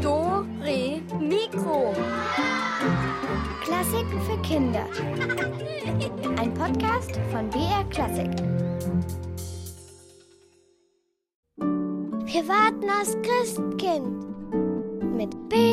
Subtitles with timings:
[0.00, 1.92] Do, Re, Mikro.
[3.64, 4.86] Klassiken für Kinder.
[6.38, 8.30] Ein Podcast von BR Klassik.
[11.56, 14.24] Wir warten aufs Christkind
[15.16, 15.69] mit BR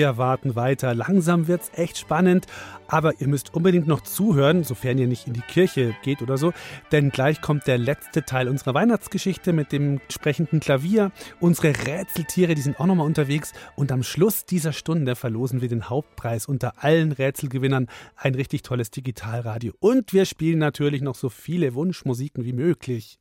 [0.00, 0.94] Wir warten weiter.
[0.94, 2.46] Langsam wird's echt spannend,
[2.88, 6.54] aber ihr müsst unbedingt noch zuhören, sofern ihr nicht in die Kirche geht oder so,
[6.90, 11.12] denn gleich kommt der letzte Teil unserer Weihnachtsgeschichte mit dem sprechenden Klavier.
[11.38, 15.90] Unsere Rätseltiere, die sind auch nochmal unterwegs und am Schluss dieser Stunde verlosen wir den
[15.90, 21.74] Hauptpreis unter allen Rätselgewinnern, ein richtig tolles Digitalradio und wir spielen natürlich noch so viele
[21.74, 23.18] Wunschmusiken wie möglich.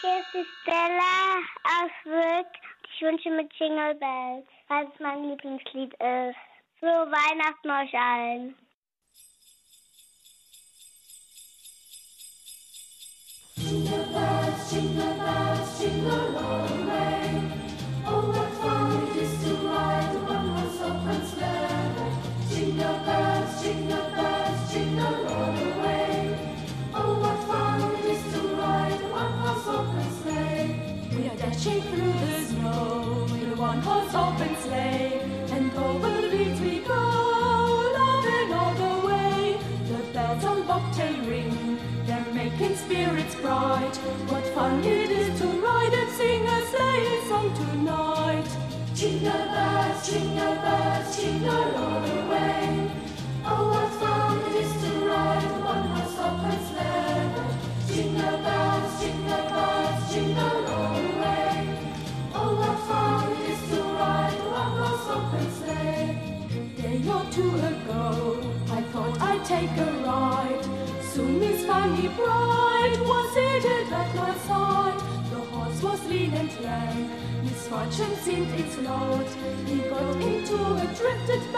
[0.00, 2.71] Hier ist Stella aus Witt.
[3.02, 6.36] Ich wünsche mir Jingle Bells, weil es mein Lieblingslied ist.
[6.78, 8.54] Frohe Weihnachten euch allen.
[13.56, 16.51] Jingle bells, jingle bells, jingle all
[43.52, 43.96] bright.
[44.30, 48.48] What fun it is to ride and sing a sleighing song tonight!
[48.94, 51.21] Jingle bells, jingle bells,
[77.92, 79.26] misfortune seemed its lot.
[79.66, 81.51] He got into a drifted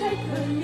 [0.00, 0.59] Take taken.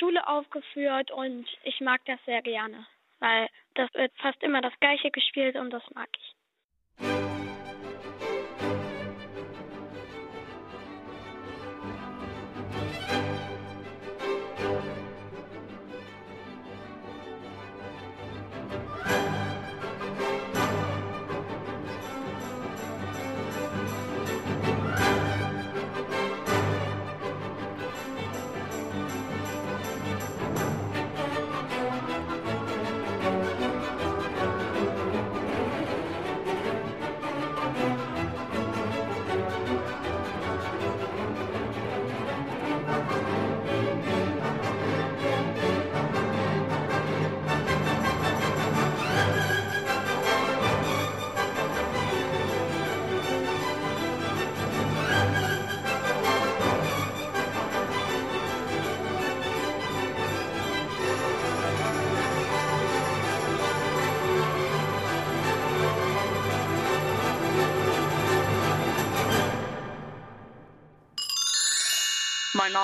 [0.00, 2.86] Schule aufgeführt und ich mag das sehr gerne,
[3.20, 6.34] weil das wird fast immer das gleiche gespielt und das mag ich.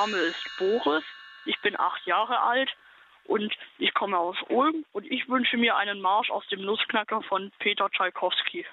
[0.07, 1.03] Name ist Boris,
[1.47, 2.71] ich bin acht Jahre alt
[3.25, 7.51] und ich komme aus Ulm und ich wünsche mir einen Marsch aus dem Nussknacker von
[7.59, 8.65] Peter Tschaikowski.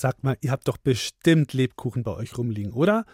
[0.00, 3.04] Sagt mal, ihr habt doch bestimmt Lebkuchen bei euch rumliegen, oder?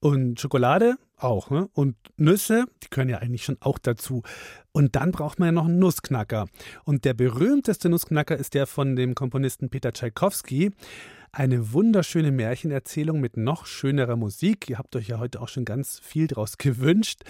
[0.00, 1.68] Und Schokolade auch, ne?
[1.72, 4.24] Und Nüsse, die können ja eigentlich schon auch dazu.
[4.72, 6.48] Und dann braucht man ja noch einen Nussknacker.
[6.82, 10.72] Und der berühmteste Nussknacker ist der von dem Komponisten Peter Tschaikowski.
[11.30, 14.68] Eine wunderschöne Märchenerzählung mit noch schönerer Musik.
[14.68, 17.20] Ihr habt euch ja heute auch schon ganz viel draus gewünscht.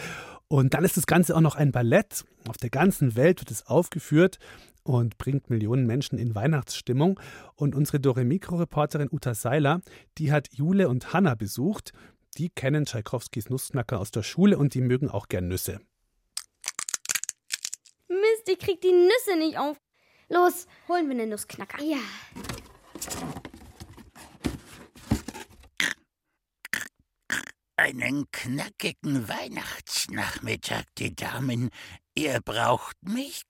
[0.49, 2.25] Und dann ist das Ganze auch noch ein Ballett.
[2.49, 4.39] Auf der ganzen Welt wird es aufgeführt
[4.85, 7.21] und bringt Millionen Menschen in Weihnachtsstimmung.
[7.55, 9.81] Und unsere Doremikro-Reporterin Uta Seiler,
[10.19, 11.93] die hat Jule und Hanna besucht.
[12.39, 15.81] Die kennen Tschaikowskis Nussknacker aus der Schule und die mögen auch gern Nüsse.
[18.09, 19.77] Mist, ich krieg die Nüsse nicht auf.
[20.29, 21.83] Los, holen wir einen Nussknacker.
[21.83, 21.99] Ja.
[27.77, 31.71] Einen knackigen Weihnachtsnachmittag, die Damen.
[32.15, 33.43] Ihr braucht mich.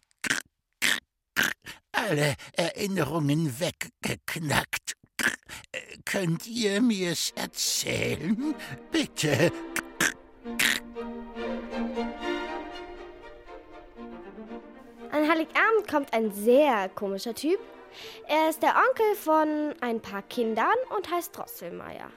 [1.91, 4.93] Alle Erinnerungen weggeknackt.
[6.05, 8.55] Könnt ihr mir's erzählen?
[8.91, 9.51] Bitte.
[15.11, 17.59] An Heiligabend kommt ein sehr komischer Typ.
[18.27, 22.09] Er ist der Onkel von ein paar Kindern und heißt Drosselmeier.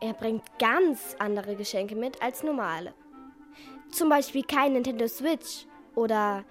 [0.00, 2.94] Er bringt ganz andere Geschenke mit als normale.
[3.90, 6.44] Zum Beispiel kein Nintendo Switch oder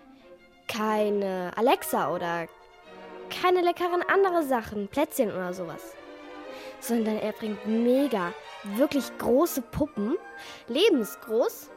[0.67, 2.47] keine Alexa oder
[3.29, 5.95] keine leckeren andere Sachen, Plätzchen oder sowas.
[6.79, 10.15] Sondern er bringt mega, wirklich große Puppen,
[10.67, 11.69] lebensgroß.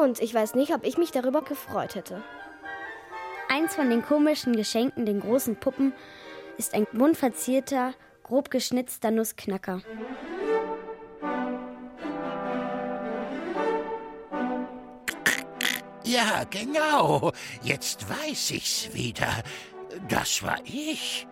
[0.00, 2.22] Und ich weiß nicht, ob ich mich darüber gefreut hätte.
[3.52, 5.92] Eins von den komischen Geschenken, den großen Puppen,
[6.56, 9.82] ist ein mundverzierter, grob geschnitzter Nussknacker.
[16.04, 17.32] Ja, genau.
[17.62, 19.42] Jetzt weiß ich's wieder.
[20.08, 21.26] Das war ich.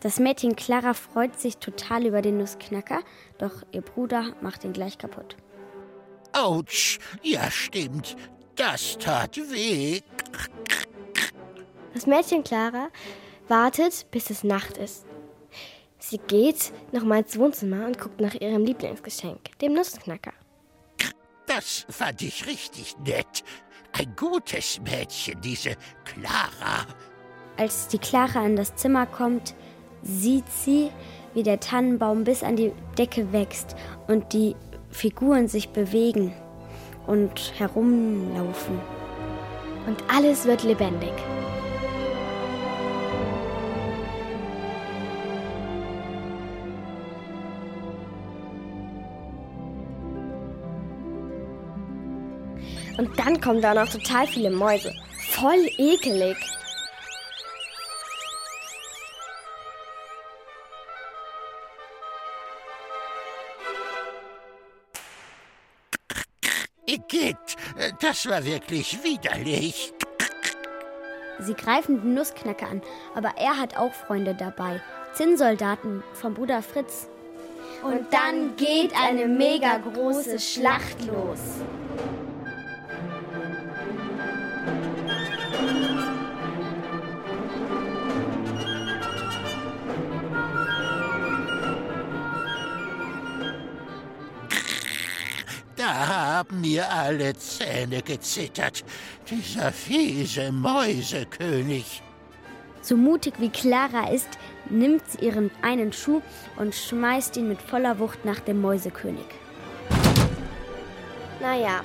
[0.00, 3.00] Das Mädchen Clara freut sich total über den Nussknacker,
[3.38, 5.36] doch ihr Bruder macht ihn gleich kaputt.
[6.32, 6.98] Autsch.
[7.22, 8.14] Ja, stimmt.
[8.56, 10.02] Das tat weh.
[11.94, 12.88] Das Mädchen Clara
[13.48, 15.04] wartet, bis es Nacht ist.
[15.98, 20.32] Sie geht nochmal ins Wohnzimmer und guckt nach ihrem Lieblingsgeschenk, dem Nussknacker.
[21.46, 23.44] Das fand ich richtig nett.
[23.92, 26.86] Ein gutes Mädchen, diese Clara.
[27.56, 29.54] Als die Clara in das Zimmer kommt,
[30.02, 30.90] sieht sie,
[31.34, 33.74] wie der Tannenbaum bis an die Decke wächst
[34.06, 34.54] und die
[34.90, 36.32] Figuren sich bewegen
[37.06, 38.80] und herumlaufen.
[39.86, 41.12] Und alles wird lebendig.
[53.00, 54.94] Und dann kommen da noch total viele Mäuse.
[55.30, 56.36] Voll ekelig.
[66.84, 67.36] Igitt,
[68.02, 69.94] das war wirklich widerlich.
[71.38, 72.82] Sie greifen den Nussknacker an,
[73.14, 74.82] aber er hat auch Freunde dabei.
[75.14, 77.08] Zinnsoldaten vom Bruder Fritz.
[77.82, 81.62] Und dann geht eine mega große Schlacht los.
[96.40, 98.82] Haben mir alle Zähne gezittert.
[99.28, 102.02] Dieser fiese Mäusekönig.
[102.80, 104.38] So mutig wie Clara ist,
[104.70, 106.22] nimmt sie ihren einen Schuh
[106.56, 109.26] und schmeißt ihn mit voller Wucht nach dem Mäusekönig.
[111.42, 111.82] Naja,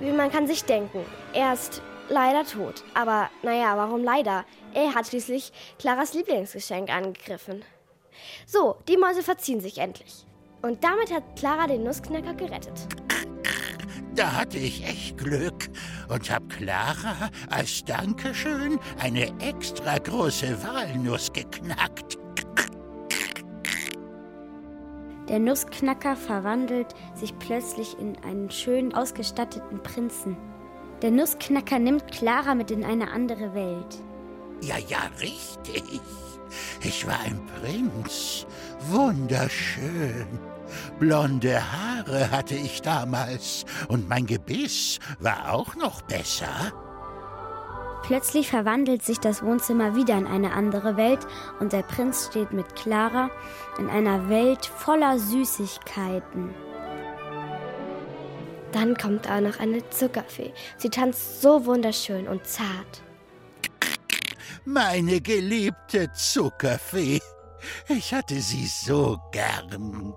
[0.00, 2.82] wie man kann sich denken, er ist leider tot.
[2.94, 4.44] Aber naja, warum leider?
[4.74, 7.62] Er hat schließlich Claras Lieblingsgeschenk angegriffen.
[8.46, 10.26] So, die Mäuse verziehen sich endlich.
[10.60, 12.88] Und damit hat Clara den Nussknacker gerettet.
[14.14, 15.70] Da hatte ich echt Glück
[16.08, 22.18] und hab Clara als Dankeschön eine extra große Walnuss geknackt.
[25.28, 30.36] Der Nussknacker verwandelt sich plötzlich in einen schön ausgestatteten Prinzen.
[31.00, 34.02] Der Nussknacker nimmt Clara mit in eine andere Welt.
[34.60, 36.00] Ja, ja, richtig.
[36.82, 38.46] Ich war ein Prinz.
[38.90, 40.26] Wunderschön.
[40.98, 46.72] Blonde Haare hatte ich damals und mein Gebiss war auch noch besser.
[48.02, 51.20] Plötzlich verwandelt sich das Wohnzimmer wieder in eine andere Welt
[51.60, 53.30] und der Prinz steht mit Clara
[53.78, 56.52] in einer Welt voller Süßigkeiten.
[58.72, 60.52] Dann kommt auch noch eine Zuckerfee.
[60.78, 63.02] Sie tanzt so wunderschön und zart.
[64.64, 67.20] Meine geliebte Zuckerfee.
[67.88, 70.14] Ich hatte sie so gern.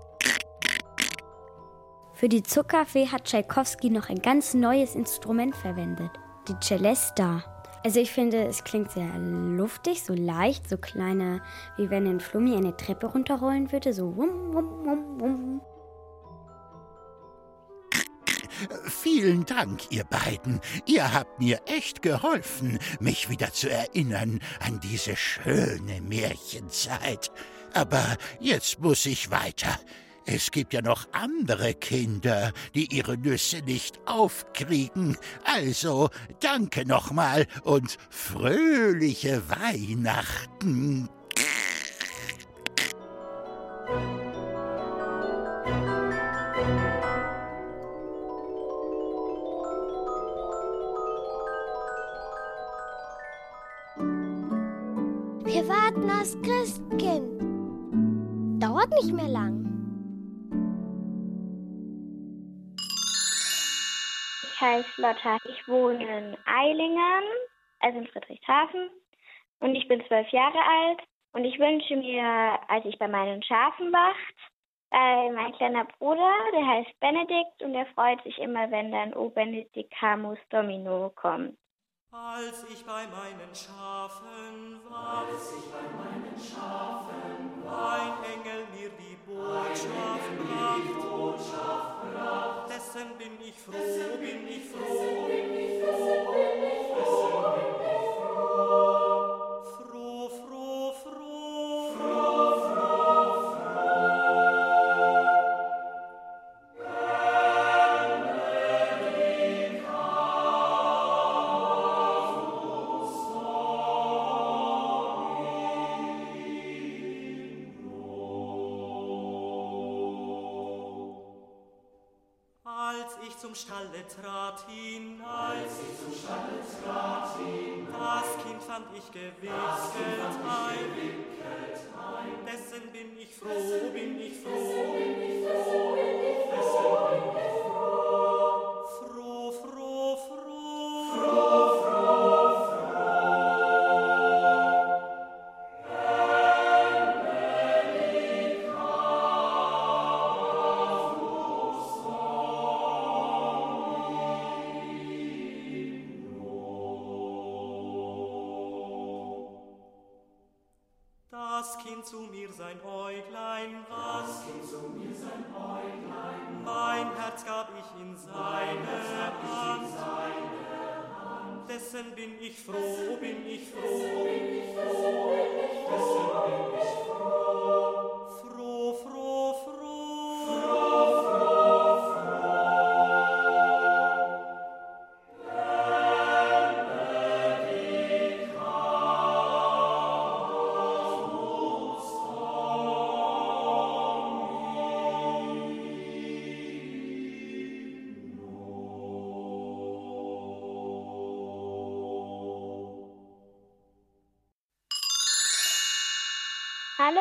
[2.16, 6.10] Für die Zuckerfee hat Tschaikowski noch ein ganz neues Instrument verwendet,
[6.48, 7.44] die Celesta.
[7.84, 11.42] Also ich finde, es klingt sehr luftig, so leicht, so kleine,
[11.76, 15.60] wie wenn ein Flummi eine Treppe runterrollen würde, so wum, wum, wum, wum.
[18.86, 20.62] Vielen Dank, ihr beiden.
[20.86, 27.30] Ihr habt mir echt geholfen, mich wieder zu erinnern an diese schöne Märchenzeit.
[27.74, 29.78] Aber jetzt muss ich weiter.
[30.28, 35.16] Es gibt ja noch andere Kinder, die ihre Nüsse nicht aufkriegen.
[35.44, 41.08] Also danke nochmal und fröhliche Weihnachten.
[55.44, 57.40] Wir warten aufs Christkind.
[58.60, 59.75] Dauert nicht mehr lang.
[64.56, 65.36] Ich heiße Lotta.
[65.44, 67.24] Ich wohne in Eilingen,
[67.80, 68.88] also in Friedrichshafen.
[69.60, 71.02] Und ich bin zwölf Jahre alt.
[71.32, 74.34] Und ich wünsche mir, als ich bei meinen Schafen wacht,
[74.92, 79.28] äh, mein kleiner Bruder, der heißt Benedikt und der freut sich immer, wenn dann O
[79.28, 81.58] Benedicamus Domino kommt.
[82.10, 88.88] Als ich bei meinen Schafen war, als ich bei meinen Schafen war, ein Engel mir
[88.88, 90.94] die Botschaft bracht.
[92.70, 93.72] Dessen bin ich froh,
[94.20, 98.95] bin ich froh, dessen bin ich froh, dessen bin ich froh.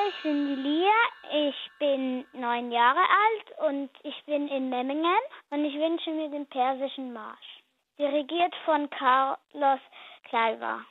[0.07, 0.91] Ich bin die Lia.
[1.31, 5.17] Ich bin neun Jahre alt und ich bin in Memmingen
[5.49, 7.63] und ich wünsche mir den persischen Marsch.
[7.97, 9.79] Dirigiert von Carlos
[10.25, 10.85] Kleiber.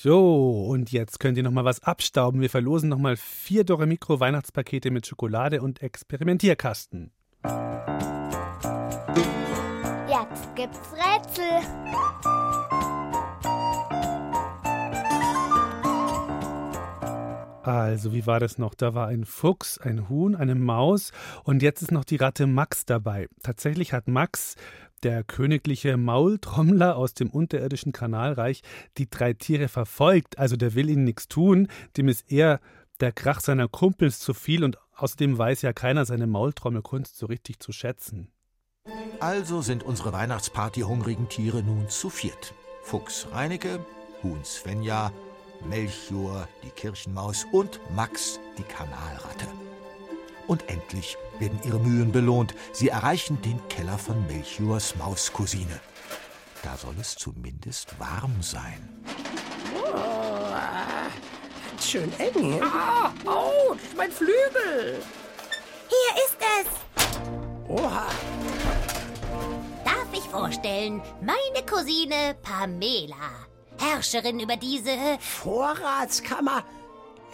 [0.00, 2.40] So, und jetzt könnt ihr noch mal was abstauben.
[2.40, 7.10] Wir verlosen noch mal vier Dore Mikro Weihnachtspakete mit Schokolade und Experimentierkasten.
[10.08, 11.50] Jetzt gibt's Rätsel.
[17.64, 18.74] Also, wie war das noch?
[18.74, 21.10] Da war ein Fuchs, ein Huhn, eine Maus
[21.42, 23.26] und jetzt ist noch die Ratte Max dabei.
[23.42, 24.54] Tatsächlich hat Max,
[25.00, 28.62] der königliche Maultrommler aus dem unterirdischen Kanalreich,
[28.96, 30.38] die drei Tiere verfolgt.
[30.38, 31.68] Also, der will ihnen nichts tun.
[31.96, 32.60] Dem ist eher
[33.00, 37.60] der Krach seiner Kumpels zu viel und außerdem weiß ja keiner seine Maultrommelkunst so richtig
[37.60, 38.32] zu schätzen.
[39.20, 42.54] Also sind unsere Weihnachtsparty-hungrigen Tiere nun zu viert.
[42.82, 43.84] Fuchs Reinecke,
[44.22, 45.12] Huhn Svenja,
[45.68, 49.46] Melchior, die Kirchenmaus und Max, die Kanalratte.
[50.48, 52.54] Und endlich werden ihre Mühen belohnt.
[52.72, 55.78] Sie erreichen den Keller von Melchiors Mauscousine.
[56.62, 58.88] Da soll es zumindest warm sein.
[61.80, 62.60] Schön eng.
[62.62, 65.00] Ah, ouch, mein Flügel.
[65.88, 67.18] Hier ist es.
[67.68, 68.06] Oha,
[69.84, 73.46] Darf ich vorstellen, meine Cousine Pamela.
[73.78, 74.90] Herrscherin über diese.
[75.20, 76.64] Vorratskammer.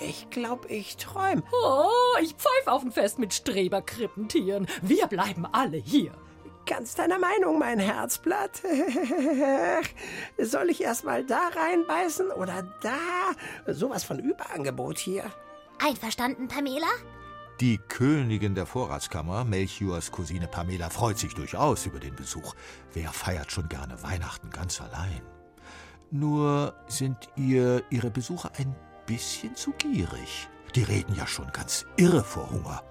[0.07, 1.43] Ich glaub, ich träum.
[1.51, 4.67] Oh, ich pfeife auf ein Fest mit Streberkrippentieren.
[4.83, 6.13] Wir bleiben alle hier.
[6.67, 8.63] Ganz deiner Meinung, mein Herzblatt.
[10.39, 13.73] Soll ich erst mal da reinbeißen oder da?
[13.73, 15.25] Sowas von Überangebot hier.
[15.79, 16.87] Einverstanden, Pamela?
[17.61, 22.55] Die Königin der Vorratskammer, Melchiors Cousine Pamela, freut sich durchaus über den Besuch.
[22.93, 25.23] Wer feiert schon gerne Weihnachten ganz allein?
[26.11, 28.75] Nur sind ihr ihre Besucher ein
[29.07, 30.49] bisschen zu gierig.
[30.75, 32.83] Die reden ja schon ganz irre vor Hunger.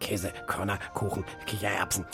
[0.00, 2.04] Käse, Körner, Kuchen, Kichererbsen.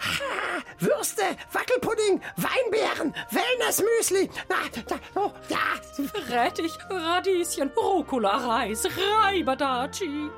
[0.00, 4.30] Ha, Würste, Wackelpudding, Weinbeeren, Wellnessmüsli.
[4.48, 4.56] Na,
[4.86, 5.58] da, oh, ja.
[6.30, 10.30] Rettich, Radieschen, Rucola, Reis, Reibadaci.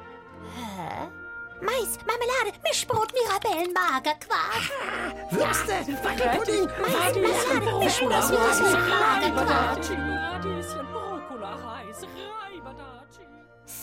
[1.63, 4.63] Mais, Marmelade, Mischbrot, Mirabellen, Magerquark.
[5.31, 8.11] Würste, Wackelpudding, Radieschen, Weinbeeren,
[10.95, 13.01] Rucola, Reis, Magerquark.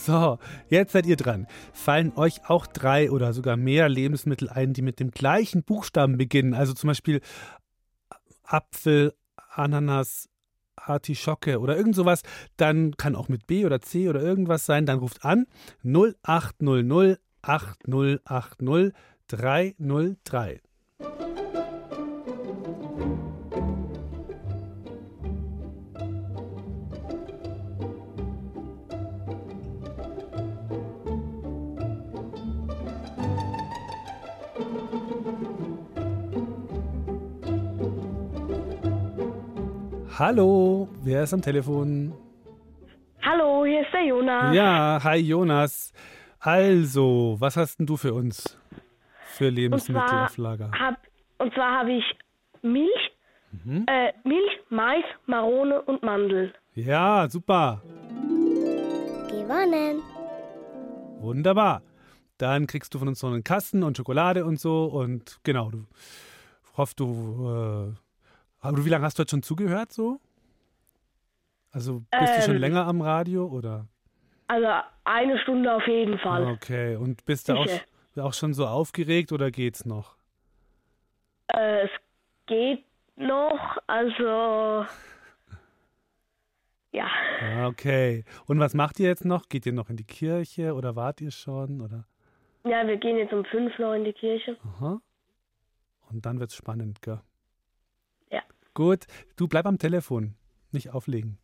[0.08, 0.38] So,
[0.68, 1.46] jetzt seid ihr dran.
[1.72, 6.54] Fallen euch auch drei oder sogar mehr Lebensmittel ein, die mit dem gleichen Buchstaben beginnen?
[6.54, 7.20] Also zum Beispiel
[8.42, 9.14] Apfel,
[9.50, 10.28] Ananas,
[10.76, 12.22] Artischocke oder irgend sowas.
[12.56, 14.86] Dann kann auch mit B oder C oder irgendwas sein.
[14.86, 15.46] Dann ruft an
[15.84, 18.92] 0800 8080
[19.28, 20.60] 303.
[40.18, 42.12] Hallo, wer ist am Telefon?
[43.22, 44.54] Hallo, hier ist der Jonas.
[44.54, 45.92] Ja, hi Jonas.
[46.40, 48.58] Also, was hast denn du für uns
[49.34, 50.70] für Lebensmittel zwar auf Lager?
[50.78, 50.96] Hab,
[51.38, 52.04] und zwar habe ich
[52.62, 53.12] Milch,
[53.86, 56.54] äh, Milch, Mais, Marone und Mandel.
[56.74, 57.82] Ja, super.
[59.28, 60.02] Gewonnen.
[61.20, 61.82] Wunderbar.
[62.38, 65.86] Dann kriegst du von uns so einen Kasten und Schokolade und so und genau, du
[66.76, 67.94] hoffe du äh,
[68.60, 70.20] aber wie lange hast du jetzt schon zugehört so?
[71.72, 72.60] Also bist du schon Ähm.
[72.60, 73.86] länger am Radio oder?
[74.46, 74.66] Also
[75.08, 76.46] eine Stunde auf jeden Fall.
[76.46, 77.66] Okay, und bist du auch,
[78.20, 80.16] auch schon so aufgeregt oder geht's noch?
[81.48, 81.90] Äh, es
[82.46, 82.84] geht
[83.16, 84.84] noch, also
[86.92, 87.06] ja.
[87.40, 88.24] Ah, Okay.
[88.46, 89.48] Und was macht ihr jetzt noch?
[89.48, 92.04] Geht ihr noch in die Kirche oder wart ihr schon oder?
[92.64, 94.56] Ja, wir gehen jetzt um fünf noch in die Kirche.
[94.64, 95.00] Aha.
[96.10, 97.20] Und dann wird's spannend, gell?
[98.30, 98.42] Ja.
[98.74, 100.34] Gut, du bleib am Telefon,
[100.72, 101.38] nicht auflegen.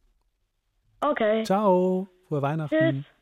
[1.01, 1.45] Okay.
[1.45, 2.77] Ciao, frohe Weihnachten.
[3.05, 3.14] Tschüss.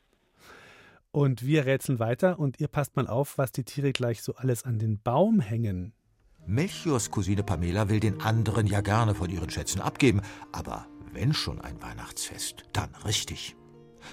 [1.12, 4.64] Und wir rätseln weiter und ihr passt mal auf, was die Tiere gleich so alles
[4.64, 5.92] an den Baum hängen.
[6.46, 10.22] Melchiors Cousine Pamela will den anderen ja gerne von ihren Schätzen abgeben,
[10.52, 13.54] aber wenn schon ein Weihnachtsfest, dann richtig.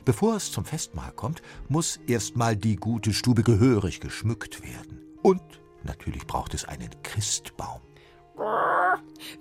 [0.06, 5.02] Bevor es zum Festmahl kommt, muss erstmal die gute Stube gehörig geschmückt werden.
[5.24, 5.42] Und
[5.84, 7.82] natürlich braucht es einen Christbaum.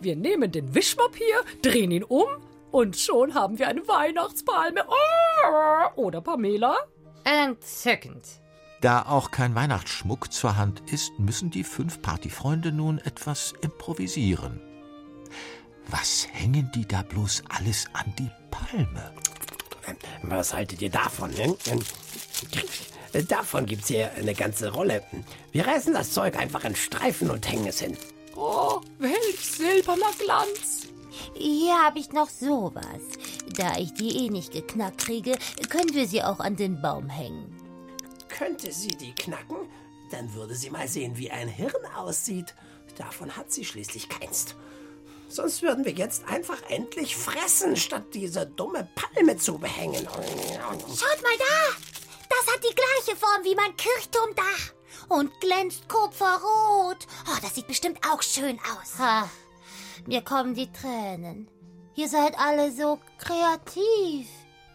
[0.01, 2.27] Wir nehmen den Wischmopp hier, drehen ihn um
[2.71, 4.85] und schon haben wir eine Weihnachtspalme.
[4.89, 6.77] Oh, oder Pamela?
[7.25, 8.25] Entzückend.
[8.81, 14.61] Da auch kein Weihnachtsschmuck zur Hand ist, müssen die fünf Partyfreunde nun etwas improvisieren.
[15.89, 19.13] Was hängen die da bloß alles an die Palme?
[20.23, 21.33] Was haltet ihr davon?
[21.33, 21.57] Hm?
[23.27, 25.03] Davon gibt's hier eine ganze Rolle.
[25.51, 27.97] Wir reißen das Zeug einfach in Streifen und hängen es hin.
[28.37, 30.88] Oh, welch silberner Glanz.
[31.39, 33.03] Hier habe ich noch sowas.
[33.57, 37.55] Da ich die eh nicht geknackt kriege, können wir sie auch an den Baum hängen.
[38.29, 39.57] Könnte sie die knacken,
[40.11, 42.55] dann würde sie mal sehen, wie ein Hirn aussieht.
[42.97, 44.55] Davon hat sie schließlich keins.
[45.29, 50.07] Sonst würden wir jetzt einfach endlich fressen, statt diese dumme Palme zu behängen.
[50.07, 51.77] Schaut mal da!
[52.29, 54.73] Das hat die gleiche Form wie mein Kirchturmdach
[55.09, 57.07] und glänzt kupferrot.
[57.27, 58.99] Oh, das sieht bestimmt auch schön aus.
[58.99, 59.29] Ha,
[60.07, 61.49] mir kommen die Tränen.
[61.97, 64.29] Ihr seid alle so kreativ.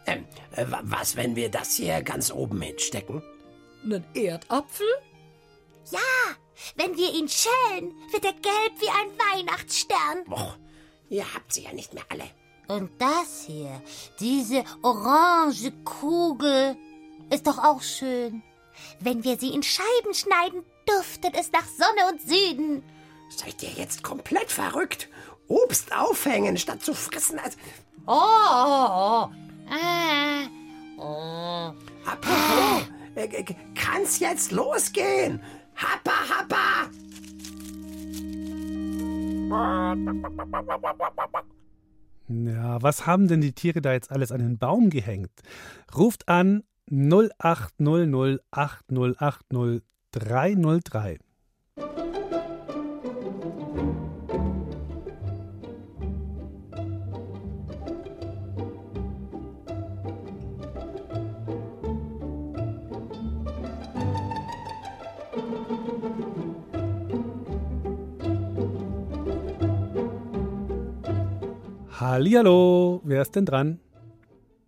[0.05, 3.23] Ähm, äh, wa- was, wenn wir das hier ganz oben hinstecken?
[3.83, 4.87] Nen Erdapfel?
[5.91, 5.99] Ja,
[6.75, 10.23] wenn wir ihn schälen, wird er gelb wie ein Weihnachtsstern.
[10.25, 10.57] Boah,
[11.09, 12.25] ihr habt sie ja nicht mehr alle.
[12.67, 13.81] Und das hier,
[14.19, 16.75] diese orange Kugel,
[17.29, 18.41] ist doch auch schön.
[18.99, 22.83] Wenn wir sie in Scheiben schneiden, duftet es nach Sonne und Süden.
[23.29, 25.09] Seid ihr jetzt komplett verrückt?
[25.47, 27.57] Obst aufhängen, statt zu fressen als...
[28.05, 29.29] Oh, oh, oh.
[29.69, 30.47] Ah,
[30.97, 31.73] oh.
[32.05, 35.41] Apropos, äh, äh, kann's jetzt losgehen?
[35.75, 36.89] Happa, happa!
[42.27, 45.31] Ja, was haben denn die Tiere da jetzt alles an den Baum gehängt?
[45.95, 51.19] Ruft an 0800 8080 303.
[72.03, 73.79] Hallihallo, wer ist denn dran?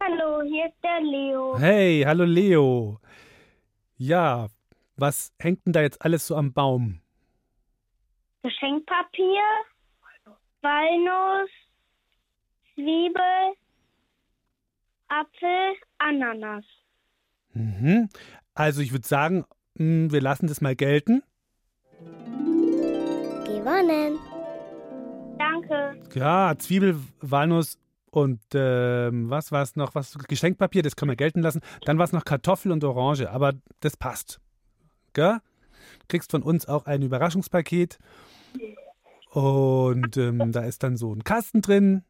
[0.02, 1.60] Hallo, hier ist der Leo.
[1.60, 3.02] Hey, hallo Leo.
[3.98, 4.48] Ja,
[4.95, 7.02] was hängt denn da jetzt alles so am Baum?
[8.41, 9.43] Geschenkpapier,
[10.62, 11.50] Walnuss,
[12.74, 13.54] Zwiebel,
[15.10, 16.63] Apfel, Ananas.
[17.52, 18.08] Mhm.
[18.54, 19.43] Also ich würde sagen,
[19.74, 21.21] mh, wir lassen das mal gelten.
[23.43, 24.35] Gewonnen.
[25.38, 26.00] Danke.
[26.13, 27.78] Ja, Zwiebel, Walnuss
[28.12, 29.93] und ähm, was war es noch?
[29.93, 31.62] Was Geschenkpapier, das können wir gelten lassen.
[31.86, 34.39] Dann war es noch Kartoffel und Orange, aber das passt.
[35.13, 35.39] Gell?
[36.08, 38.00] Kriegst von uns auch ein Überraschungspaket.
[39.32, 42.04] Und ähm, da ist dann so ein Kasten drin.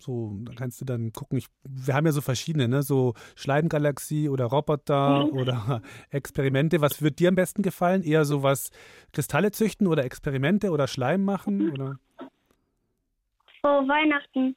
[0.00, 1.38] So, da kannst du dann gucken.
[1.38, 2.82] Ich, wir haben ja so verschiedene, ne?
[2.82, 5.38] So Schleimgalaxie oder Roboter Mhm.
[5.38, 6.80] oder Experimente.
[6.80, 8.02] Was wird dir am besten gefallen?
[8.02, 8.70] Eher so was
[9.12, 11.68] Kristalle züchten oder Experimente oder Schleim machen?
[11.70, 11.98] Oder?
[13.60, 14.56] Frohe Weihnachten.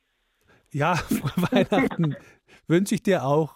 [0.71, 2.15] Ja, frohe Weihnachten
[2.67, 3.55] wünsche ich dir auch.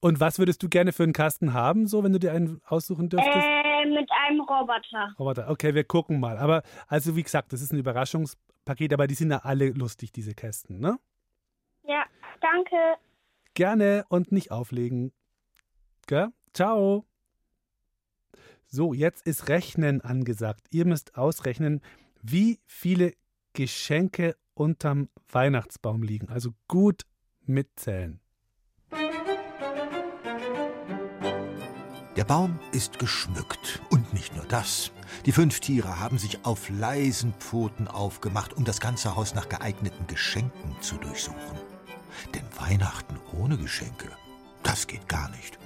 [0.00, 3.10] Und was würdest du gerne für einen Kasten haben, so wenn du dir einen aussuchen
[3.10, 3.46] dürftest?
[3.46, 5.14] Äh, mit einem Roboter.
[5.18, 5.50] Roboter.
[5.50, 6.38] Okay, wir gucken mal.
[6.38, 10.34] Aber also wie gesagt, das ist ein Überraschungspaket, aber die sind ja alle lustig, diese
[10.34, 10.98] Kästen, ne?
[11.84, 12.04] Ja,
[12.40, 12.76] danke.
[13.54, 15.12] Gerne und nicht auflegen.
[16.06, 16.28] Gell?
[16.52, 17.04] Ciao.
[18.66, 20.66] So, jetzt ist Rechnen angesagt.
[20.70, 21.80] Ihr müsst ausrechnen,
[22.22, 23.14] wie viele
[23.52, 26.28] Geschenke unterm Weihnachtsbaum liegen.
[26.28, 27.02] Also gut
[27.46, 28.20] mitzählen.
[32.20, 33.80] Der Baum ist geschmückt.
[33.88, 34.90] Und nicht nur das.
[35.24, 40.06] Die fünf Tiere haben sich auf leisen Pfoten aufgemacht, um das ganze Haus nach geeigneten
[40.06, 41.58] Geschenken zu durchsuchen.
[42.34, 44.10] Denn Weihnachten ohne Geschenke,
[44.62, 45.58] das geht gar nicht.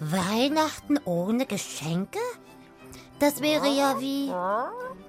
[0.00, 2.20] Weihnachten ohne Geschenke?
[3.18, 4.30] Das wäre ja wie.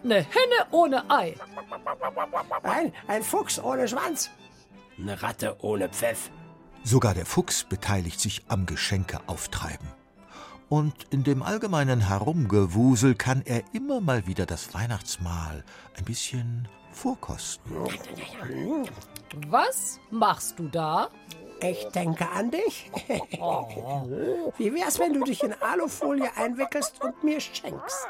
[0.04, 1.34] Eine Henne ohne Ei.
[2.64, 4.32] Ein, ein Fuchs ohne Schwanz.
[4.98, 6.30] Eine Ratte ohne Pfeff.
[6.84, 9.88] Sogar der Fuchs beteiligt sich am Geschenke auftreiben.
[10.70, 15.64] Und in dem allgemeinen Herumgewusel kann er immer mal wieder das Weihnachtsmahl
[15.98, 17.76] ein bisschen vorkosten.
[19.48, 21.10] Was machst du da?
[21.62, 22.90] Ich denke an dich.
[24.58, 28.08] Wie wär's, wenn du dich in Alufolie einwickelst und mir schenkst?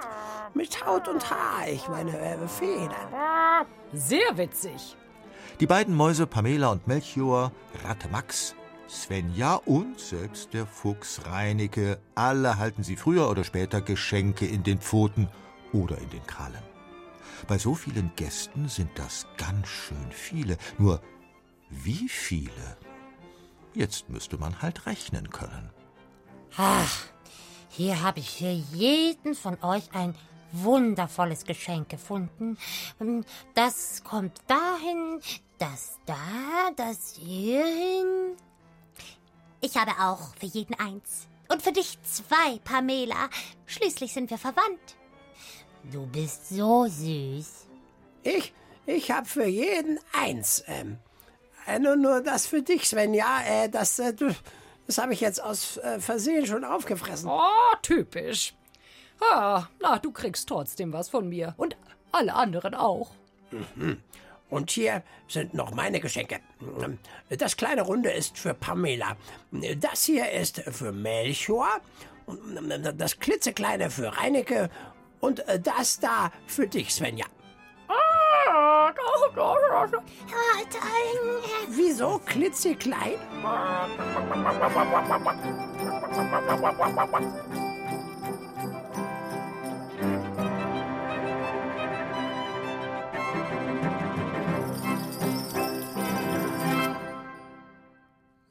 [0.53, 3.65] Mit Haut und Haar, ich meine äh, Federn.
[3.93, 4.95] Sehr witzig.
[5.59, 7.51] Die beiden Mäuse Pamela und Melchior,
[7.83, 8.55] Ratte Max,
[8.89, 14.79] Svenja und selbst der Fuchs Reinecke, alle halten sie früher oder später Geschenke in den
[14.79, 15.29] Pfoten
[15.71, 16.63] oder in den Krallen.
[17.47, 20.57] Bei so vielen Gästen sind das ganz schön viele.
[20.77, 21.01] Nur
[21.69, 22.77] wie viele?
[23.73, 25.69] Jetzt müsste man halt rechnen können.
[26.57, 27.05] Ach,
[27.69, 30.15] hier habe ich für jeden von euch ein
[30.51, 32.57] wundervolles Geschenk gefunden.
[33.53, 35.21] Das kommt dahin,
[35.59, 38.35] das da, das hierhin.
[39.61, 41.27] Ich habe auch für jeden eins.
[41.49, 43.29] Und für dich zwei, Pamela.
[43.65, 44.95] Schließlich sind wir verwandt.
[45.91, 47.65] Du bist so süß.
[48.23, 48.53] Ich,
[48.85, 50.63] Ich habe für jeden eins.
[50.67, 50.97] Ähm,
[51.67, 53.13] äh, nur, nur das für dich, Sven.
[53.13, 54.33] Ja, äh, das, äh, du,
[54.87, 57.29] das habe ich jetzt aus äh, Versehen schon aufgefressen.
[57.29, 58.55] Oh, typisch.
[59.21, 61.53] Ah, na, du kriegst trotzdem was von mir.
[61.57, 61.77] Und
[62.11, 63.11] alle anderen auch.
[63.51, 64.01] Mhm.
[64.49, 66.39] Und hier sind noch meine Geschenke.
[67.29, 69.15] Das kleine Runde ist für Pamela.
[69.77, 71.69] Das hier ist für Melchior.
[72.95, 74.69] Das klitzekleine für Reinecke.
[75.19, 77.25] Und das da für dich, Svenja.
[81.69, 83.19] Wieso klitzeklein?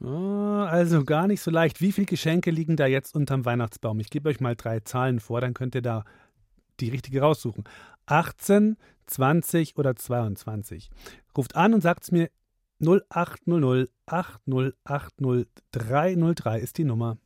[0.00, 1.80] Also gar nicht so leicht.
[1.80, 3.98] Wie viele Geschenke liegen da jetzt unterm Weihnachtsbaum?
[4.00, 6.04] Ich gebe euch mal drei Zahlen vor, dann könnt ihr da
[6.80, 7.64] die richtige raussuchen.
[8.06, 10.90] 18, 20 oder 22.
[11.36, 12.30] Ruft an und sagt es mir
[12.80, 17.18] 0800 8080 303 ist die Nummer.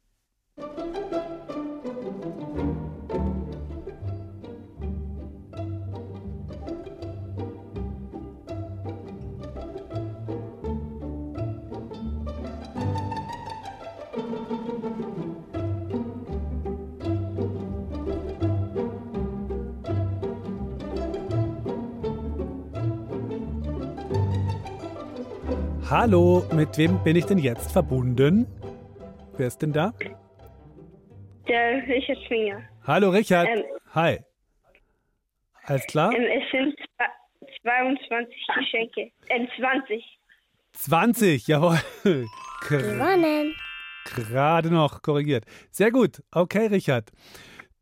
[25.93, 28.47] Hallo, mit wem bin ich denn jetzt verbunden?
[29.37, 29.93] Wer ist denn da?
[31.47, 32.63] Der Richard Schwinger.
[32.87, 33.47] Hallo Richard.
[33.47, 34.21] Ähm, Hi.
[35.65, 36.15] Alles klar?
[36.15, 39.13] Ähm, es sind zwa- 22 Geschenke.
[39.29, 40.19] Ähm, 20.
[40.73, 41.77] 20, jawohl.
[42.71, 43.55] Gewonnen.
[44.07, 45.45] Gerade noch korrigiert.
[45.71, 46.23] Sehr gut.
[46.31, 47.13] Okay, Richard.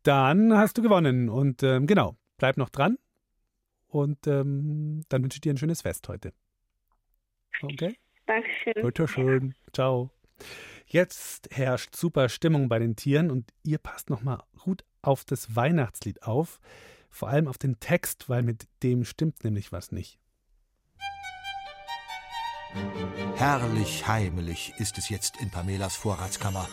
[0.03, 1.29] Dann hast du gewonnen.
[1.29, 2.97] Und ähm, genau, bleib noch dran.
[3.87, 6.33] Und ähm, dann wünsche ich dir ein schönes Fest heute.
[7.63, 7.95] Okay?
[8.25, 8.73] Dankeschön.
[8.81, 9.55] Bitte schön.
[9.73, 10.11] Ciao.
[10.85, 16.23] Jetzt herrscht super Stimmung bei den Tieren und ihr passt nochmal gut auf das Weihnachtslied
[16.23, 16.59] auf.
[17.09, 20.19] Vor allem auf den Text, weil mit dem stimmt nämlich was nicht.
[23.35, 26.67] Herrlich heimelig ist es jetzt in Pamelas Vorratskammer.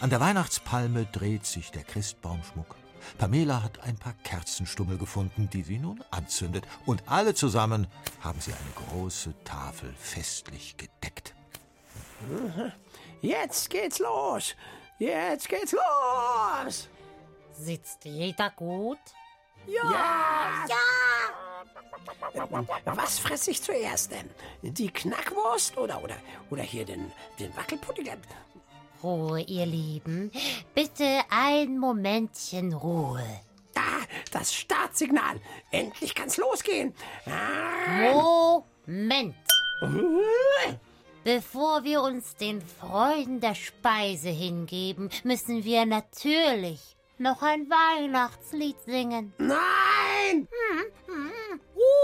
[0.00, 2.76] An der Weihnachtspalme dreht sich der Christbaumschmuck.
[3.18, 6.66] Pamela hat ein paar Kerzenstummel gefunden, die sie nun anzündet.
[6.86, 7.86] Und alle zusammen
[8.20, 11.34] haben sie eine große Tafel festlich gedeckt.
[13.20, 14.54] Jetzt geht's los.
[14.98, 16.88] Jetzt geht's los.
[17.52, 18.98] Sitzt jeder gut?
[19.66, 20.66] Ja.
[22.84, 24.30] Was fresse ich zuerst denn?
[24.62, 26.16] Die Knackwurst oder, oder,
[26.50, 28.08] oder hier den, den Wackelpudding?
[29.04, 30.32] Ruhe, ihr Lieben.
[30.74, 33.22] Bitte ein Momentchen Ruhe.
[33.74, 33.82] Da,
[34.32, 35.38] das Startsignal.
[35.70, 36.94] Endlich kann's losgehen.
[38.86, 39.34] Moment.
[41.22, 49.34] Bevor wir uns den Freuden der Speise hingeben, müssen wir natürlich noch ein Weihnachtslied singen.
[49.36, 50.48] Nein!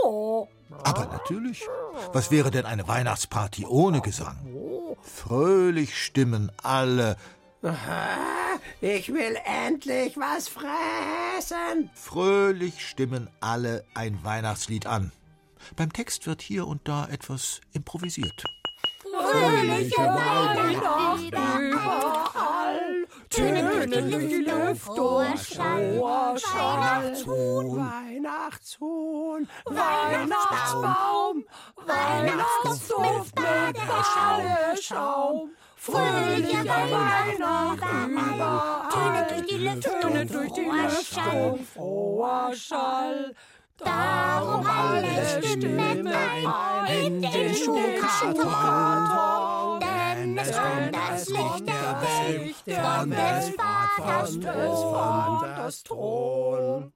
[0.05, 0.49] Oh.
[0.83, 1.63] Aber natürlich.
[2.13, 4.37] Was wäre denn eine Weihnachtsparty ohne Gesang?
[5.03, 7.17] Fröhlich stimmen alle.
[8.81, 11.91] Ich will endlich was fressen.
[11.95, 15.13] Fröhlich stimmen alle ein Weihnachtslied an.
[15.77, 18.45] Beim Text wird hier und da etwas improvisiert.
[19.03, 22.10] Fröhliche Weihnacht überall.
[25.37, 27.15] Schall, hoher Schall.
[27.77, 31.45] Weihnachtshuhn, Weihnachtsbaum,
[31.77, 35.51] Weihnachtsduft mit Badeschaum.
[35.77, 38.89] Fröhliche Weihnacht überall.
[38.91, 41.21] Töne durch die Luft, Töne durch die Luft,
[41.73, 43.35] froher Schall.
[43.79, 47.05] Darum alle Stimmen ein.
[47.05, 49.40] in den Schuhkarton.
[50.31, 54.39] Denn es kommt das Licht der Welt von des Vaters
[55.83, 56.93] Thron.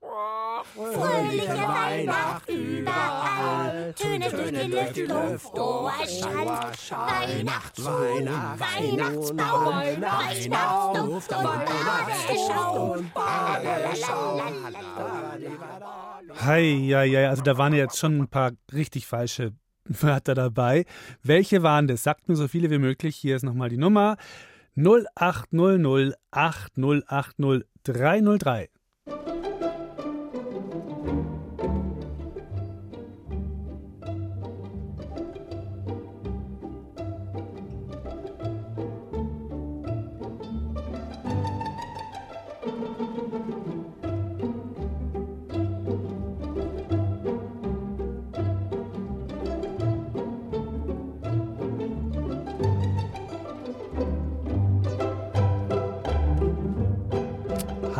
[0.74, 4.52] Fröhliche Weihnacht überall, Töne durch
[4.92, 5.92] die Luft, Luft, hoher
[6.78, 7.38] Schall.
[7.38, 11.64] Weihnachtshuhn, Weihnachtsbaum, Weihnachtsduft und
[13.14, 14.42] Badeschaum.
[16.44, 19.52] Hei, ja, ja, also da waren jetzt schon ein paar richtig falsche
[19.86, 20.86] Wörter dabei.
[21.22, 22.02] Welche waren das?
[22.02, 23.16] Sagt mir so viele wie möglich.
[23.16, 24.16] Hier ist nochmal die Nummer
[24.76, 28.70] 0800 8080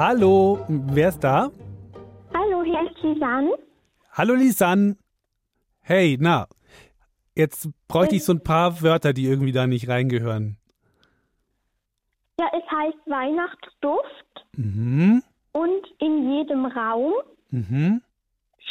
[0.06, 1.50] Hallo, wer ist da?
[2.34, 3.52] Hallo, hier ist Lisanne.
[4.12, 4.98] Hallo Lisanne.
[5.80, 6.46] Hey, na,
[7.34, 10.58] jetzt bräuchte ich so ein paar Wörter, die irgendwie da nicht reingehören.
[12.38, 17.14] Ja, es heißt Weihnachtsduft Mhm, und in jedem Raum,
[17.48, 18.02] mhm,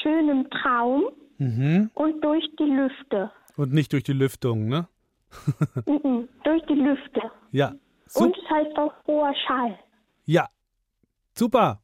[0.04, 1.06] schönem Traum
[1.40, 1.90] mhm.
[1.96, 3.32] und durch die Lüfte.
[3.58, 4.88] Und nicht durch die Lüftung, ne?
[5.88, 7.22] Mhm, durch die Lüfte.
[7.52, 7.74] Ja,
[8.14, 9.80] Und es heißt auch hoher Schall.
[10.26, 10.48] ja,
[11.38, 11.82] super.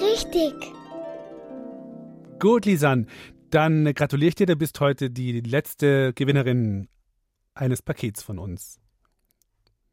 [0.00, 0.54] Richtig.
[2.38, 3.06] Gut, Lisanne.
[3.50, 6.88] Dann gratuliere ich dir, du bist heute die letzte Gewinnerin
[7.54, 8.80] eines Pakets von uns.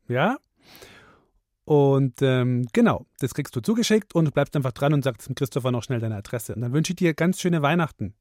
[0.07, 0.37] Ja?
[1.65, 5.71] Und ähm, genau, das kriegst du zugeschickt und bleibst einfach dran und sagst dem Christopher
[5.71, 6.55] noch schnell deine Adresse.
[6.55, 8.15] Und dann wünsche ich dir ganz schöne Weihnachten.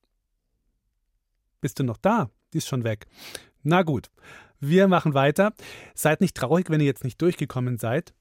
[1.61, 2.31] Bist du noch da?
[2.53, 3.07] Die ist schon weg.
[3.63, 4.11] Na gut,
[4.61, 5.55] wir machen weiter.
[5.95, 8.13] Seid nicht traurig, wenn ihr jetzt nicht durchgekommen seid.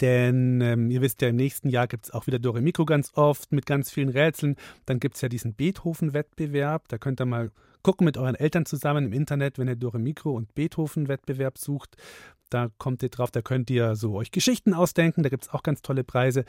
[0.00, 3.12] Denn ähm, ihr wisst ja, im nächsten Jahr gibt es auch wieder Dore Mikro ganz
[3.14, 4.56] oft mit ganz vielen Rätseln.
[4.84, 6.88] Dann gibt es ja diesen Beethoven-Wettbewerb.
[6.88, 7.50] Da könnt ihr mal
[7.82, 11.96] gucken mit euren Eltern zusammen im Internet, wenn ihr Dore Mikro und Beethoven-Wettbewerb sucht.
[12.50, 15.22] Da kommt ihr drauf, da könnt ihr so euch Geschichten ausdenken.
[15.22, 16.44] Da gibt es auch ganz tolle Preise.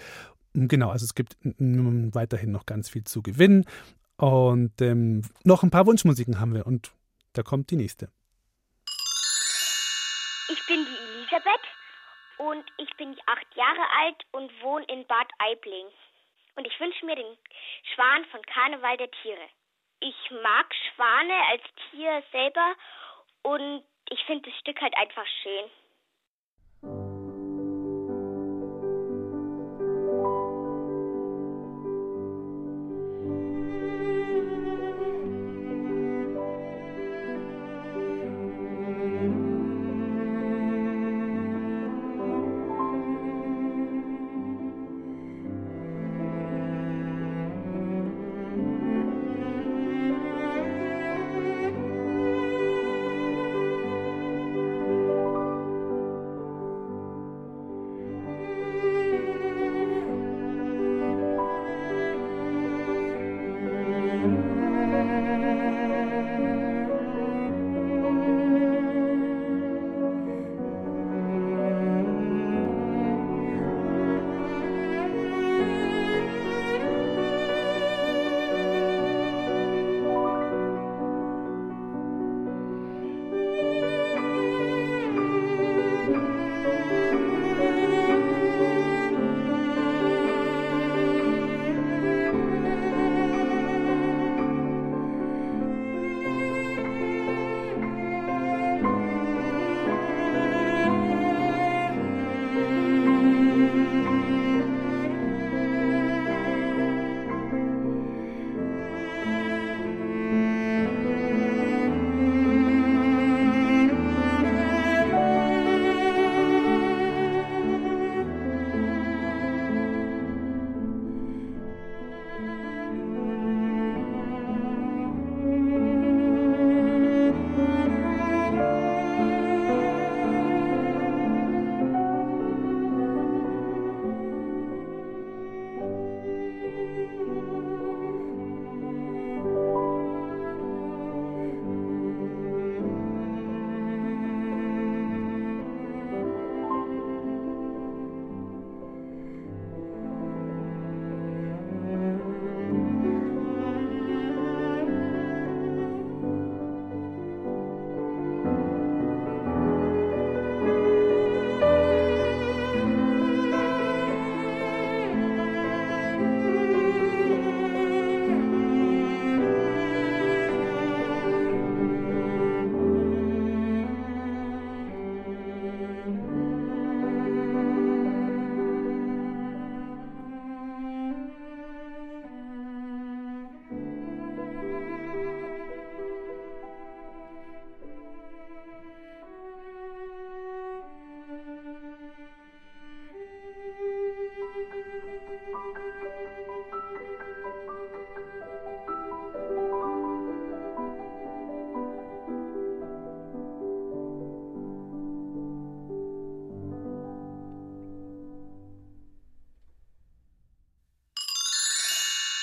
[0.54, 3.66] Genau, also es gibt weiterhin noch ganz viel zu gewinnen.
[4.18, 6.66] Und ähm, noch ein paar Wunschmusiken haben wir.
[6.66, 6.92] Und
[7.34, 8.10] da kommt die nächste.
[12.38, 15.88] Und ich bin acht Jahre alt und wohne in Bad Aibling.
[16.56, 17.38] Und ich wünsche mir den
[17.94, 19.50] Schwan von Karneval der Tiere.
[20.00, 22.76] Ich mag Schwane als Tier selber
[23.44, 25.70] und ich finde das Stück halt einfach schön.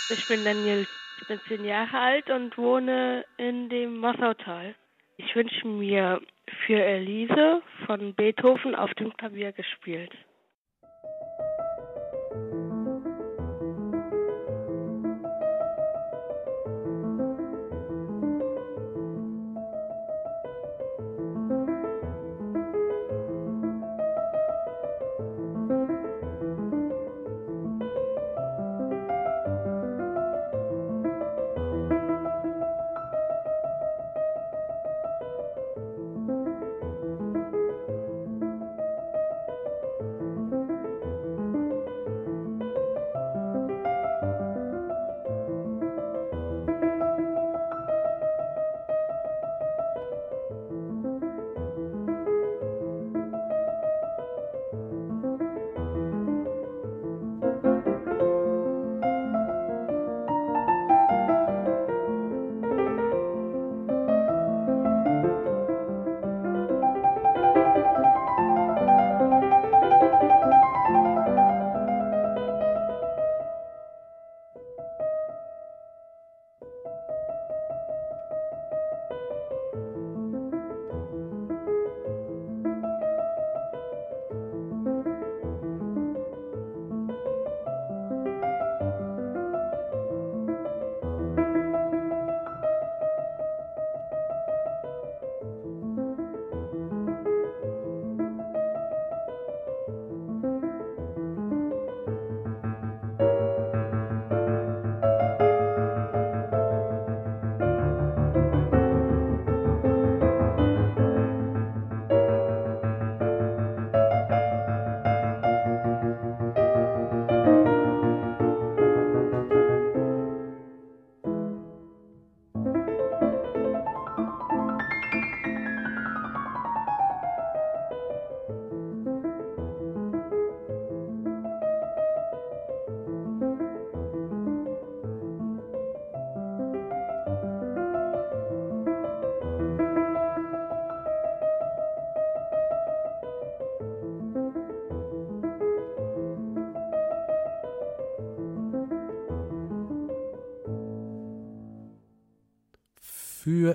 [0.09, 0.87] Ich bin Daniel,
[1.17, 4.75] ich bin zehn Jahre alt und wohne in dem Mossautal.
[5.17, 6.21] Ich wünsche mir
[6.67, 10.13] für Elise von Beethoven auf dem Klavier gespielt.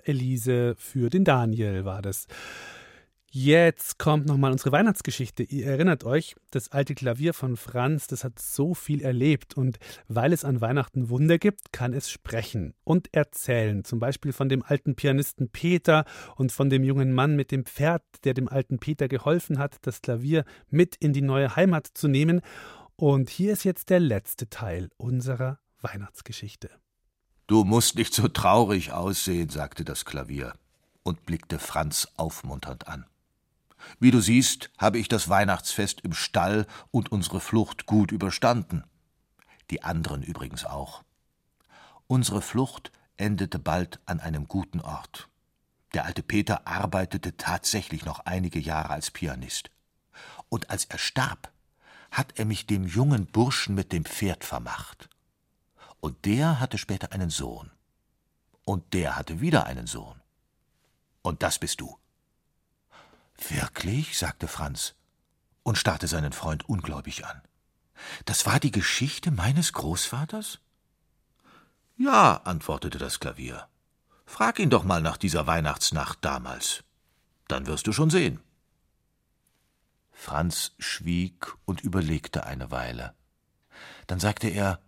[0.10, 2.28] Elise, für den Daniel war das.
[3.32, 5.43] Jetzt kommt nochmal unsere Weihnachtsgeschichte.
[5.43, 10.34] Ihr erinnert euch, das alte Klavier von Franz, das hat so viel erlebt und weil
[10.34, 13.84] es an Weihnachten Wunder gibt, kann es sprechen und erzählen.
[13.84, 16.05] Zum Beispiel von dem alten Pianisten Peter
[16.38, 20.01] und von dem jungen Mann mit dem Pferd, der dem alten Peter geholfen hat, das
[20.01, 22.41] Klavier mit in die neue Heimat zu nehmen.
[22.95, 26.72] Und hier ist jetzt der letzte Teil unserer Weihnachtsgeschichte.
[27.50, 30.54] Du musst nicht so traurig aussehen, sagte das Klavier
[31.02, 33.08] und blickte Franz aufmunternd an.
[34.00, 38.84] Wie du siehst, habe ich das Weihnachtsfest im Stall und unsere Flucht gut überstanden.
[39.72, 41.02] Die anderen übrigens auch.
[42.06, 45.28] Unsere Flucht endete bald an einem guten Ort.
[45.95, 49.72] Der alte Peter arbeitete tatsächlich noch einige Jahre als Pianist.
[50.50, 51.52] Und als er starb,
[52.12, 55.10] hat er mich dem jungen Burschen mit dem Pferd vermacht.
[56.00, 57.72] Und der hatte später einen Sohn.
[58.66, 60.22] Und der hatte wieder einen Sohn.
[61.22, 61.97] Und das bist du.
[63.50, 64.18] Wirklich?
[64.18, 64.95] sagte Franz
[65.64, 67.41] und starrte seinen Freund ungläubig an.
[68.26, 70.60] Das war die Geschichte meines Großvaters?
[71.97, 73.68] Ja, antwortete das Klavier.
[74.26, 76.84] Frag ihn doch mal nach dieser Weihnachtsnacht damals.
[77.47, 78.39] Dann wirst du schon sehen.
[80.12, 83.14] Franz schwieg und überlegte eine Weile.
[84.08, 84.80] Dann sagte er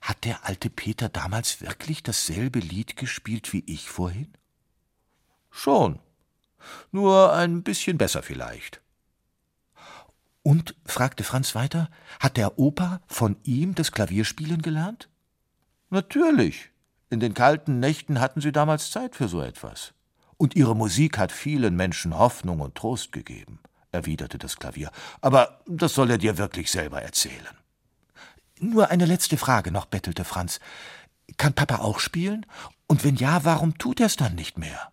[0.00, 4.32] Hat der alte Peter damals wirklich dasselbe Lied gespielt wie ich vorhin?
[5.50, 5.98] Schon,
[6.92, 8.80] nur ein bisschen besser vielleicht.
[10.42, 15.08] Und, fragte Franz weiter, hat der Opa von ihm das Klavierspielen gelernt?
[15.90, 16.70] Natürlich.
[17.10, 19.92] In den kalten Nächten hatten sie damals Zeit für so etwas.
[20.36, 23.58] Und ihre Musik hat vielen Menschen Hoffnung und Trost gegeben,
[23.92, 24.90] erwiderte das Klavier.
[25.20, 27.59] Aber das soll er dir wirklich selber erzählen.
[28.60, 30.60] Nur eine letzte Frage noch, bettelte Franz.
[31.38, 32.44] Kann Papa auch spielen?
[32.86, 34.92] Und wenn ja, warum tut er es dann nicht mehr?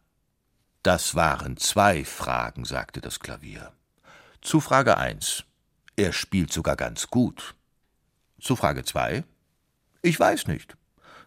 [0.83, 3.73] Das waren zwei Fragen, sagte das Klavier.
[4.41, 5.43] Zu Frage eins.
[5.97, 7.55] Er spielt sogar ganz gut.
[8.39, 9.25] Zu Frage zwei.
[10.01, 10.77] Ich weiß nicht.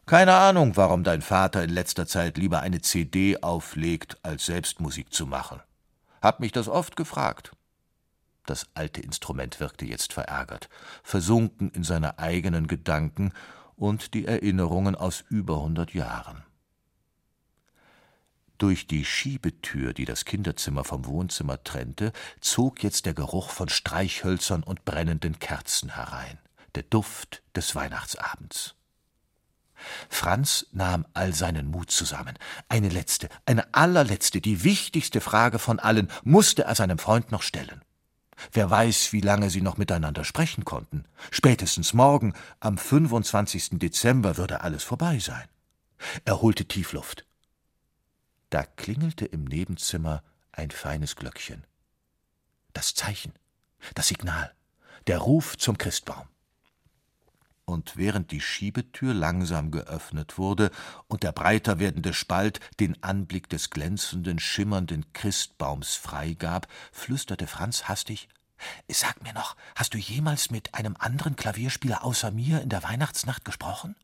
[0.07, 5.13] Keine Ahnung, warum dein Vater in letzter Zeit lieber eine CD auflegt, als selbst Musik
[5.13, 5.61] zu machen.
[6.23, 7.53] Hab mich das oft gefragt.
[8.51, 10.69] Das alte Instrument wirkte jetzt verärgert,
[11.05, 13.33] versunken in seine eigenen Gedanken
[13.77, 16.43] und die Erinnerungen aus über hundert Jahren.
[18.59, 24.65] Durch die Schiebetür, die das Kinderzimmer vom Wohnzimmer trennte, zog jetzt der Geruch von Streichhölzern
[24.65, 26.37] und brennenden Kerzen herein,
[26.75, 28.75] der Duft des Weihnachtsabends.
[30.09, 32.37] Franz nahm all seinen Mut zusammen.
[32.69, 37.85] Eine letzte, eine allerletzte, die wichtigste Frage von allen musste er seinem Freund noch stellen.
[38.53, 41.05] Wer weiß, wie lange sie noch miteinander sprechen konnten.
[41.31, 43.79] Spätestens morgen, am 25.
[43.79, 45.49] Dezember, würde alles vorbei sein.
[46.25, 47.27] Er holte Tiefluft.
[48.51, 50.23] Da klingelte im Nebenzimmer
[50.53, 51.65] ein feines Glöckchen.
[52.73, 53.33] Das Zeichen,
[53.95, 54.55] das Signal,
[55.07, 56.27] der Ruf zum Christbaum.
[57.71, 60.73] Und während die Schiebetür langsam geöffnet wurde
[61.07, 68.29] und der breiter werdende Spalt den Anblick des glänzenden, schimmernden Christbaums freigab, flüsterte Franz hastig
[68.89, 73.45] Sag mir noch, hast du jemals mit einem anderen Klavierspieler außer mir in der Weihnachtsnacht
[73.45, 73.95] gesprochen?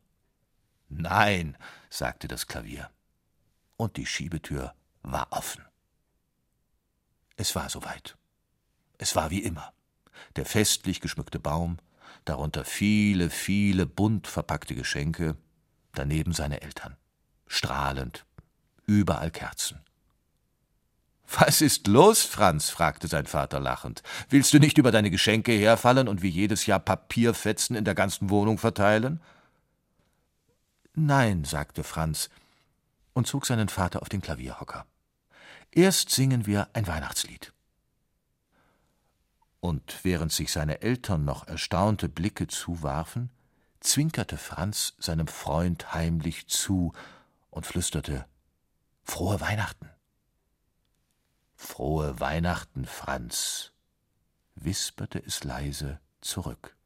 [0.87, 1.57] Nein,
[1.89, 2.89] sagte das Klavier
[3.75, 5.65] und die Schiebetür war offen.
[7.35, 8.15] Es war soweit.
[8.97, 9.73] Es war wie immer.
[10.37, 11.77] Der festlich geschmückte Baum,
[12.29, 15.35] darunter viele, viele bunt verpackte Geschenke,
[15.93, 16.95] daneben seine Eltern.
[17.47, 18.25] Strahlend,
[18.85, 19.79] überall Kerzen.
[21.39, 22.69] Was ist los, Franz?
[22.69, 24.01] fragte sein Vater lachend.
[24.29, 28.29] Willst du nicht über deine Geschenke herfallen und wie jedes Jahr Papierfetzen in der ganzen
[28.29, 29.21] Wohnung verteilen?
[30.95, 32.29] Nein, sagte Franz,
[33.13, 34.85] und zog seinen Vater auf den Klavierhocker.
[35.71, 37.51] Erst singen wir ein Weihnachtslied.
[39.67, 43.31] Und während sich seine Eltern noch erstaunte Blicke zuwarfen,
[43.81, 46.93] zwinkerte Franz seinem Freund heimlich zu
[47.49, 48.25] und flüsterte
[49.03, 49.89] Frohe Weihnachten.
[51.57, 53.73] Frohe Weihnachten, Franz,
[54.55, 56.76] wisperte es leise zurück.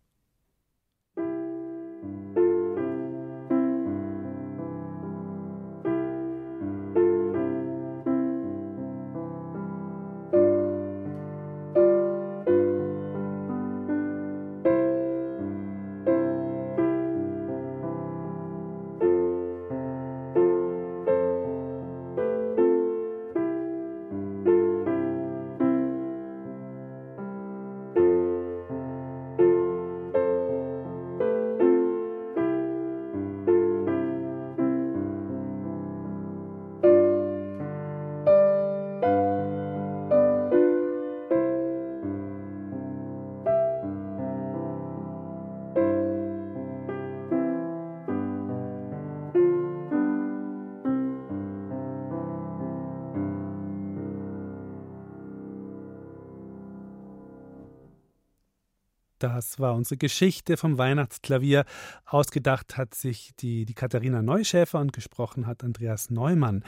[59.22, 61.66] Das war unsere Geschichte vom Weihnachtsklavier.
[62.08, 66.64] Ausgedacht hat sich die, die Katharina Neuschäfer und gesprochen hat Andreas Neumann.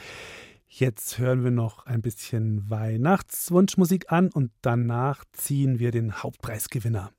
[0.67, 7.11] Jetzt hören wir noch ein bisschen Weihnachtswunschmusik an und danach ziehen wir den Hauptpreisgewinner.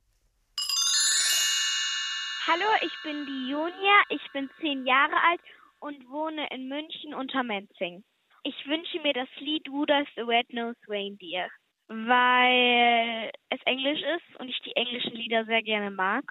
[2.47, 5.41] Hallo, ich bin die Junia, ich bin zehn Jahre alt
[5.81, 8.05] und wohne in München unter Menzing.
[8.43, 11.49] Ich wünsche mir das Lied Rudolph the Red-Nosed Reindeer,
[11.87, 16.23] weil es Englisch ist und ich die englischen Lieder sehr gerne mag.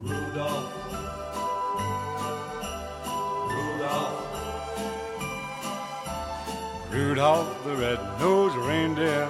[0.00, 0.72] Rudolph,
[3.50, 4.28] Rudolph,
[6.92, 9.28] Rudolph the red-nosed reindeer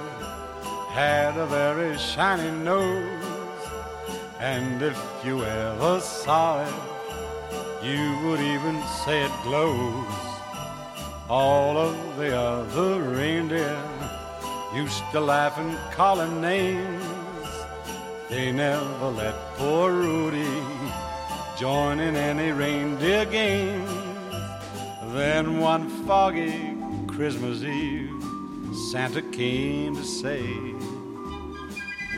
[0.89, 3.25] had a very shiny nose.
[4.39, 6.73] And if you ever saw it,
[7.83, 10.05] you would even say it glows.
[11.29, 13.98] All of the other reindeer
[14.73, 17.03] used to laugh and call him names.
[18.29, 20.63] They never let poor Rudy
[21.57, 23.89] join in any reindeer games.
[25.13, 28.23] Then one foggy Christmas Eve,
[28.91, 30.43] Santa came to say,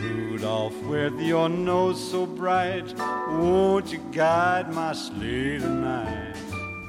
[0.01, 2.93] Rudolph, with your nose so bright,
[3.29, 6.35] won't you guide my sleigh tonight?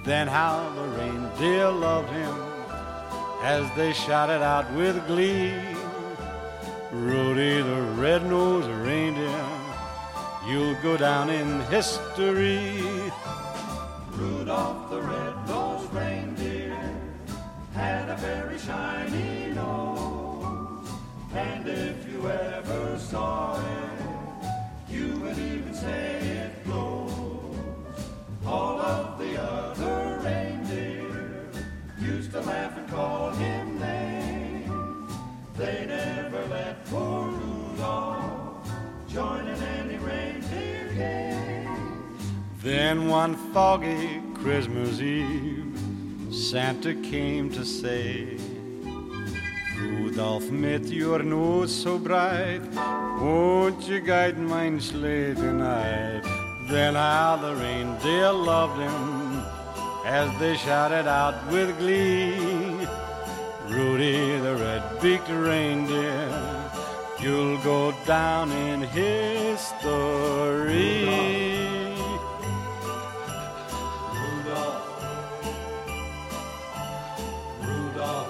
[0.05, 2.52] Then how the reindeer loved him
[3.43, 5.53] as they shouted out with glee.
[6.93, 9.47] Rudy the red-nosed reindeer,
[10.47, 12.83] you'll go down in history.
[14.13, 16.79] Rudolph the red-nosed reindeer
[17.75, 20.89] had a very shiny nose.
[21.35, 26.22] And if you ever saw it, you would even say
[32.93, 35.13] him names.
[35.57, 38.71] They never let poor Rudolph
[39.09, 40.73] join in any reindeer.
[42.63, 45.77] Then one foggy Christmas Eve,
[46.31, 48.37] Santa came to say,
[49.77, 52.63] Rudolph, mit your nose so bright,
[53.21, 56.23] won't you guide mine sleigh tonight?
[56.71, 59.43] Then how the reindeer loved him
[60.05, 62.52] as they shouted out with glee.
[63.73, 66.29] Rudy the red-beaked reindeer,
[67.21, 70.13] you'll go down in history.
[74.13, 74.85] Rudolph,
[77.63, 78.29] Rudolph,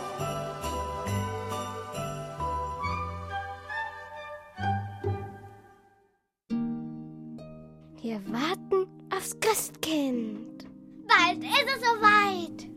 [8.01, 10.67] Wir warten aufs Christkind.
[11.09, 12.69] Bald ist es soweit.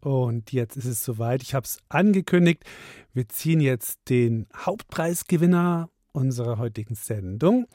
[0.00, 1.42] Und jetzt ist es soweit.
[1.42, 2.62] Ich habe es angekündigt.
[3.12, 7.66] Wir ziehen jetzt den Hauptpreisgewinner unserer heutigen Sendung.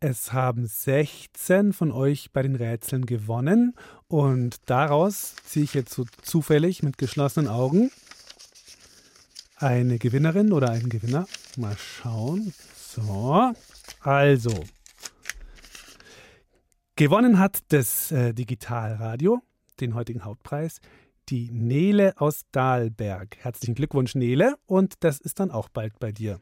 [0.00, 3.74] Es haben 16 von euch bei den Rätseln gewonnen
[4.08, 7.90] und daraus ziehe ich jetzt so zufällig mit geschlossenen Augen
[9.56, 11.26] eine Gewinnerin oder einen Gewinner.
[11.56, 12.52] Mal schauen.
[12.76, 13.52] So,
[14.00, 14.64] also.
[16.96, 19.42] Gewonnen hat das äh, Digitalradio,
[19.80, 20.80] den heutigen Hauptpreis,
[21.28, 23.36] die Nele aus Dahlberg.
[23.38, 24.56] Herzlichen Glückwunsch, Nele.
[24.66, 26.40] Und das ist dann auch bald bei dir.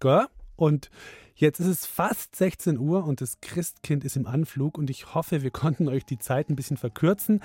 [0.00, 0.26] Gell?
[0.56, 0.90] Und
[1.34, 5.40] jetzt ist es fast 16 Uhr und das Christkind ist im Anflug und ich hoffe,
[5.40, 7.40] wir konnten euch die Zeit ein bisschen verkürzen.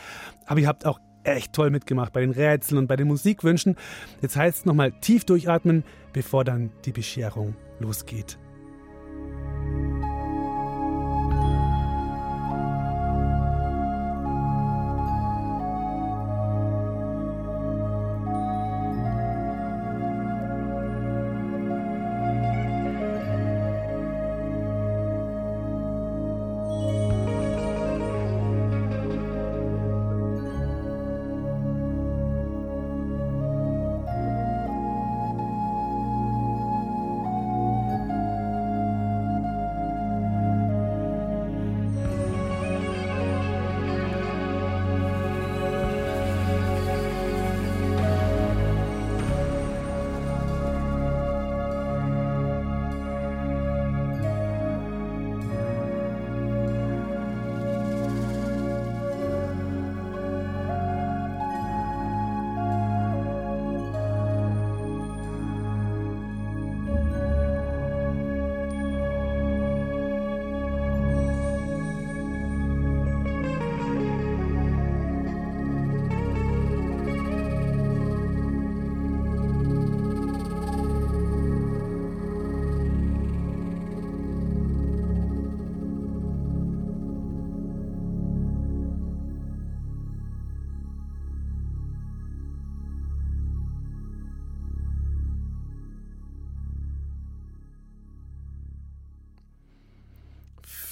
[0.46, 3.76] Aber ihr habt auch echt toll mitgemacht bei den Rätseln und bei den Musikwünschen.
[4.22, 8.38] Jetzt heißt es nochmal tief durchatmen, bevor dann die Bescherung losgeht.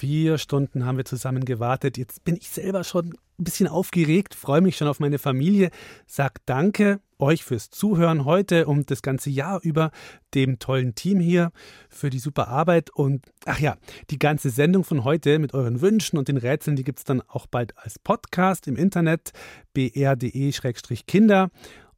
[0.04, 1.98] Vier Stunden haben wir zusammen gewartet.
[1.98, 5.70] Jetzt bin ich selber schon ein bisschen aufgeregt, freue mich schon auf meine Familie.
[6.08, 9.92] Sag danke euch fürs Zuhören heute und das ganze Jahr über,
[10.34, 11.54] dem tollen Team hier
[11.88, 12.90] für die super Arbeit.
[12.90, 13.78] Und ach ja,
[14.10, 17.22] die ganze Sendung von heute mit euren Wünschen und den Rätseln, die gibt es dann
[17.22, 19.32] auch bald als Podcast im Internet
[19.74, 21.50] br.de-kinder.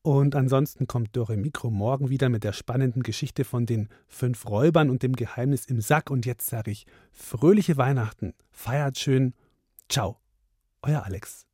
[0.06, 4.92] Und ansonsten kommt Dore Mikro morgen wieder mit der spannenden Geschichte von den fünf Räubern
[4.92, 6.12] und dem Geheimnis im Sack.
[6.12, 9.34] Und jetzt sage ich fröhliche Weihnachten, feiert schön,
[9.90, 10.20] ciao,
[10.84, 11.48] euer Alex.